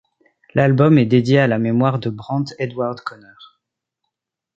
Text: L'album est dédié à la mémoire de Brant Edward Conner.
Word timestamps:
L'album 0.55 0.97
est 0.97 1.05
dédié 1.05 1.37
à 1.37 1.45
la 1.45 1.59
mémoire 1.59 1.99
de 1.99 2.09
Brant 2.09 2.43
Edward 2.57 3.01
Conner. 3.01 3.35